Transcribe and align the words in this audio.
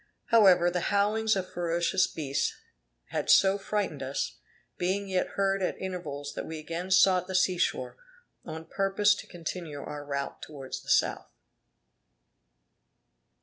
However, 0.29 0.71
the 0.71 0.89
howlings 0.89 1.35
of 1.35 1.53
ferocious 1.53 2.07
beasts 2.07 2.55
had 3.09 3.29
so 3.29 3.59
frightened 3.59 4.01
us, 4.01 4.39
being 4.79 5.07
yet 5.07 5.27
heard 5.37 5.61
at 5.61 5.77
intervals 5.79 6.33
that 6.33 6.47
we 6.47 6.57
again 6.57 6.89
sought 6.89 7.27
the 7.27 7.35
sea 7.35 7.59
shore, 7.59 7.97
on 8.43 8.65
purpose 8.65 9.13
to 9.13 9.27
continue 9.27 9.79
our 9.79 10.03
route 10.03 10.41
towards 10.41 10.81
the 10.81 10.89
south. 10.89 11.29